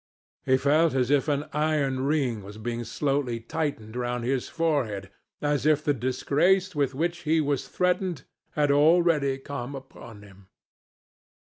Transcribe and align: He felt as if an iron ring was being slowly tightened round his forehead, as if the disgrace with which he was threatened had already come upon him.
He 0.47 0.57
felt 0.57 0.95
as 0.95 1.11
if 1.11 1.27
an 1.27 1.45
iron 1.53 1.99
ring 1.99 2.41
was 2.41 2.57
being 2.57 2.83
slowly 2.83 3.39
tightened 3.39 3.95
round 3.95 4.23
his 4.23 4.49
forehead, 4.49 5.11
as 5.43 5.63
if 5.67 5.83
the 5.83 5.93
disgrace 5.93 6.73
with 6.73 6.95
which 6.95 7.19
he 7.19 7.39
was 7.39 7.67
threatened 7.67 8.23
had 8.53 8.71
already 8.71 9.37
come 9.37 9.75
upon 9.75 10.23
him. 10.23 10.47